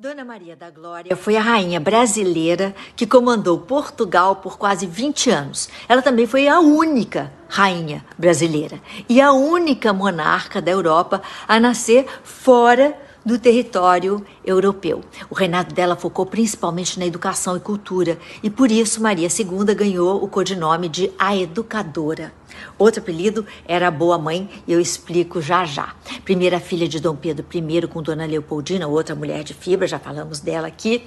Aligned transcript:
Dona 0.00 0.24
Maria 0.24 0.56
da 0.56 0.70
Glória 0.70 1.14
foi 1.14 1.36
a 1.36 1.42
rainha 1.42 1.78
brasileira 1.78 2.74
que 2.96 3.06
comandou 3.06 3.58
Portugal 3.58 4.36
por 4.36 4.56
quase 4.56 4.86
20 4.86 5.28
anos. 5.28 5.68
Ela 5.86 6.00
também 6.00 6.26
foi 6.26 6.48
a 6.48 6.58
única 6.58 7.30
rainha 7.50 8.02
brasileira 8.16 8.80
e 9.10 9.20
a 9.20 9.30
única 9.32 9.92
monarca 9.92 10.62
da 10.62 10.70
Europa 10.70 11.20
a 11.46 11.60
nascer 11.60 12.06
fora 12.24 12.96
do 13.24 13.38
território 13.38 14.24
europeu. 14.44 15.02
O 15.28 15.34
reinado 15.34 15.74
dela 15.74 15.96
focou 15.96 16.26
principalmente 16.26 16.98
na 16.98 17.06
educação 17.06 17.56
e 17.56 17.60
cultura, 17.60 18.18
e 18.42 18.50
por 18.50 18.70
isso 18.70 19.02
Maria 19.02 19.28
II 19.28 19.74
ganhou 19.74 20.22
o 20.22 20.28
codinome 20.28 20.88
de 20.88 21.10
a 21.18 21.36
Educadora. 21.36 22.32
Outro 22.78 23.00
apelido 23.00 23.46
era 23.66 23.90
Boa 23.90 24.18
Mãe, 24.18 24.48
e 24.66 24.72
eu 24.72 24.80
explico 24.80 25.40
já 25.40 25.64
já. 25.64 25.94
Primeira 26.24 26.58
filha 26.58 26.88
de 26.88 27.00
Dom 27.00 27.14
Pedro 27.14 27.46
I 27.52 27.86
com 27.86 28.02
Dona 28.02 28.26
Leopoldina, 28.26 28.86
outra 28.86 29.14
mulher 29.14 29.44
de 29.44 29.54
fibra, 29.54 29.86
já 29.86 29.98
falamos 29.98 30.40
dela 30.40 30.66
aqui. 30.66 31.04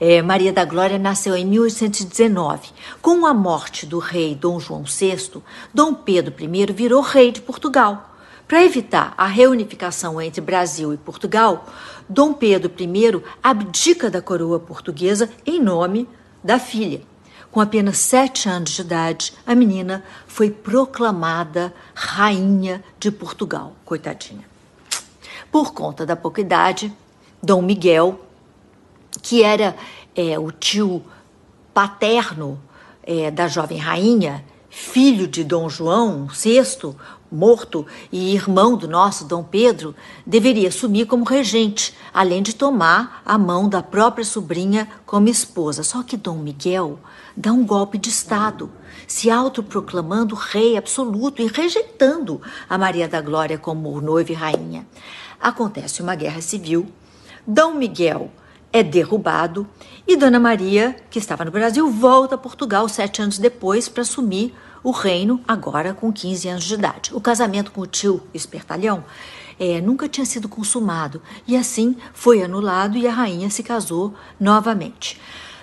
É, 0.00 0.22
Maria 0.22 0.52
da 0.52 0.64
Glória 0.64 0.98
nasceu 0.98 1.36
em 1.36 1.44
1819. 1.44 2.70
Com 3.00 3.26
a 3.26 3.34
morte 3.34 3.86
do 3.86 3.98
rei 3.98 4.34
Dom 4.34 4.58
João 4.58 4.84
VI, 4.84 5.42
Dom 5.72 5.94
Pedro 5.94 6.34
I 6.38 6.72
virou 6.72 7.00
rei 7.00 7.32
de 7.32 7.40
Portugal. 7.40 8.09
Para 8.50 8.64
evitar 8.64 9.14
a 9.16 9.26
reunificação 9.26 10.20
entre 10.20 10.40
Brasil 10.40 10.92
e 10.92 10.96
Portugal, 10.96 11.66
Dom 12.08 12.32
Pedro 12.32 12.72
I 12.80 13.22
abdica 13.40 14.10
da 14.10 14.20
coroa 14.20 14.58
portuguesa 14.58 15.30
em 15.46 15.62
nome 15.62 16.08
da 16.42 16.58
filha. 16.58 17.00
Com 17.48 17.60
apenas 17.60 17.98
sete 17.98 18.48
anos 18.48 18.70
de 18.70 18.80
idade, 18.80 19.34
a 19.46 19.54
menina 19.54 20.02
foi 20.26 20.50
proclamada 20.50 21.72
rainha 21.94 22.82
de 22.98 23.12
Portugal. 23.12 23.76
Coitadinha. 23.84 24.44
Por 25.52 25.72
conta 25.72 26.04
da 26.04 26.16
pouca 26.16 26.40
idade, 26.40 26.92
Dom 27.40 27.62
Miguel, 27.62 28.20
que 29.22 29.44
era 29.44 29.76
é, 30.12 30.36
o 30.40 30.50
tio 30.50 31.04
paterno 31.72 32.60
é, 33.04 33.30
da 33.30 33.46
jovem 33.46 33.78
rainha, 33.78 34.44
filho 34.70 35.26
de 35.26 35.42
Dom 35.42 35.68
João 35.68 36.28
VI, 36.28 36.94
morto 37.30 37.84
e 38.10 38.34
irmão 38.34 38.76
do 38.76 38.88
nosso 38.88 39.24
Dom 39.24 39.42
Pedro, 39.42 39.94
deveria 40.24 40.68
assumir 40.68 41.06
como 41.06 41.24
regente, 41.24 41.94
além 42.14 42.42
de 42.42 42.54
tomar 42.54 43.20
a 43.26 43.36
mão 43.36 43.68
da 43.68 43.82
própria 43.82 44.24
sobrinha 44.24 44.88
como 45.04 45.28
esposa. 45.28 45.82
Só 45.82 46.02
que 46.02 46.16
Dom 46.16 46.38
Miguel 46.38 46.98
dá 47.36 47.52
um 47.52 47.66
golpe 47.66 47.98
de 47.98 48.08
Estado, 48.08 48.70
se 49.06 49.28
autoproclamando 49.28 50.34
rei 50.34 50.76
absoluto 50.76 51.42
e 51.42 51.48
rejeitando 51.48 52.40
a 52.68 52.78
Maria 52.78 53.08
da 53.08 53.20
Glória 53.20 53.58
como 53.58 54.00
noiva 54.00 54.30
e 54.30 54.34
rainha. 54.34 54.86
Acontece 55.40 56.00
uma 56.02 56.14
guerra 56.14 56.40
civil, 56.40 56.86
Dom 57.46 57.74
Miguel 57.74 58.30
é 58.72 58.82
derrubado 58.82 59.66
e 60.06 60.16
Dona 60.16 60.40
Maria, 60.40 60.96
que 61.10 61.18
estava 61.18 61.44
no 61.44 61.50
Brasil, 61.50 61.90
volta 61.90 62.34
a 62.34 62.38
Portugal 62.38 62.88
sete 62.88 63.22
anos 63.22 63.38
depois 63.38 63.88
para 63.88 64.02
assumir 64.02 64.54
o 64.82 64.90
reino, 64.90 65.40
agora 65.46 65.92
com 65.92 66.12
15 66.12 66.48
anos 66.48 66.64
de 66.64 66.74
idade. 66.74 67.14
O 67.14 67.20
casamento 67.20 67.70
com 67.70 67.82
o 67.82 67.86
tio 67.86 68.22
espertalhão 68.32 69.04
é, 69.58 69.80
nunca 69.80 70.08
tinha 70.08 70.24
sido 70.24 70.48
consumado 70.48 71.20
e 71.46 71.56
assim 71.56 71.96
foi 72.14 72.42
anulado 72.42 72.96
e 72.96 73.06
a 73.06 73.12
rainha 73.12 73.50
se 73.50 73.62
casou 73.62 74.14
novamente. 74.38 75.20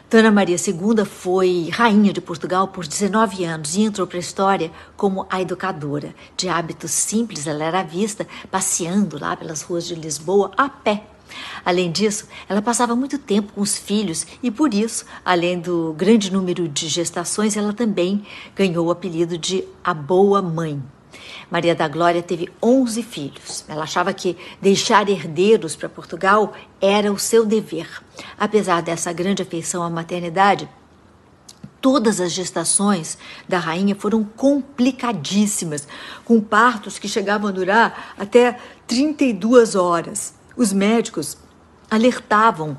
Dona 0.10 0.32
Maria 0.32 0.56
II 0.56 1.04
foi 1.04 1.70
rainha 1.74 2.14
de 2.14 2.22
Portugal 2.22 2.70
por 2.70 2.88
19 2.88 3.44
anos 3.44 3.76
e 3.76 3.82
entrou 3.82 4.08
para 4.08 4.18
a 4.18 4.20
história 4.22 4.72
como 4.96 5.26
a 5.30 5.42
educadora. 5.42 6.16
De 6.38 6.48
hábitos 6.48 6.92
simples, 6.92 7.46
ela 7.46 7.66
era 7.66 7.84
vista 7.84 8.26
passeando 8.50 9.20
lá 9.20 9.36
pelas 9.36 9.64
ruas 9.64 9.86
de 9.86 9.96
Lisboa 9.96 10.52
a 10.56 10.70
pé 10.70 11.17
Além 11.66 11.92
disso, 11.92 12.28
ela 12.48 12.62
passava 12.62 12.96
muito 12.96 13.18
tempo 13.18 13.54
com 13.54 13.62
os 13.62 13.78
filhos 13.78 14.26
e 14.42 14.50
por 14.50 14.74
isso, 14.74 15.06
além 15.24 15.60
do 15.60 15.94
grande 15.98 16.32
número 16.32 16.68
de 16.68 16.88
gestações, 16.88 17.58
ela 17.58 17.74
também 17.74 18.26
ganhou 18.56 18.88
o 18.88 18.92
apelido 18.92 19.38
de 19.38 19.64
a 19.84 19.94
Boa 19.94 20.42
Mãe. 20.42 20.82
Maria 21.50 21.76
da 21.76 21.88
Glória 21.88 22.22
teve 22.22 22.50
11 22.62 23.04
filhos. 23.04 23.66
Ela 23.68 23.84
achava 23.84 24.14
que 24.14 24.38
deixar 24.62 25.10
herdeiros 25.10 25.76
para 25.76 25.90
Portugal 25.90 26.54
era 26.82 27.12
o 27.12 27.20
seu 27.20 27.46
dever. 27.46 27.88
Apesar 28.38 28.82
dessa 28.82 29.14
grande 29.14 29.42
afeição 29.42 29.82
à 29.82 29.90
maternidade, 29.90 30.70
todas 31.82 32.20
as 32.20 32.32
gestações 32.32 33.18
da 33.48 33.60
rainha 33.60 33.96
foram 33.96 34.24
complicadíssimas, 34.24 35.88
com 36.26 36.42
partos 36.42 37.00
que 37.00 37.08
chegavam 37.08 37.48
a 37.48 37.54
durar 37.54 38.14
até 38.18 38.60
32 38.86 39.76
horas. 39.76 40.37
Os 40.58 40.74
médicos 40.74 41.38
alertavam 41.90 42.76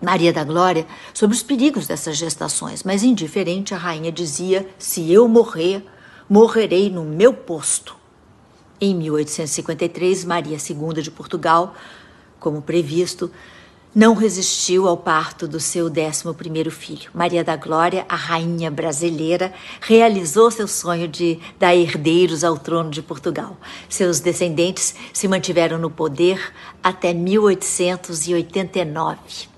Maria 0.00 0.32
da 0.32 0.42
Glória 0.42 0.86
sobre 1.12 1.36
os 1.36 1.42
perigos 1.42 1.86
dessas 1.86 2.16
gestações, 2.16 2.82
mas 2.82 3.02
indiferente 3.02 3.74
a 3.74 3.76
rainha 3.76 4.10
dizia: 4.10 4.66
se 4.78 5.12
eu 5.12 5.28
morrer, 5.28 5.84
morrerei 6.26 6.88
no 6.88 7.04
meu 7.04 7.34
posto. 7.34 7.94
Em 8.80 8.94
1853, 8.94 10.24
Maria 10.24 10.56
II 10.56 11.02
de 11.02 11.10
Portugal, 11.10 11.74
como 12.40 12.62
previsto, 12.62 13.30
não 13.96 14.12
resistiu 14.12 14.86
ao 14.86 14.98
parto 14.98 15.48
do 15.48 15.58
seu 15.58 15.90
11º 15.90 16.70
filho. 16.70 17.10
Maria 17.14 17.42
da 17.42 17.56
Glória, 17.56 18.04
a 18.10 18.14
rainha 18.14 18.70
brasileira, 18.70 19.54
realizou 19.80 20.50
seu 20.50 20.68
sonho 20.68 21.08
de 21.08 21.38
dar 21.58 21.74
herdeiros 21.74 22.44
ao 22.44 22.58
trono 22.58 22.90
de 22.90 23.00
Portugal. 23.00 23.56
Seus 23.88 24.20
descendentes 24.20 24.94
se 25.14 25.26
mantiveram 25.26 25.78
no 25.78 25.90
poder 25.90 26.52
até 26.82 27.14
1889. 27.14 29.55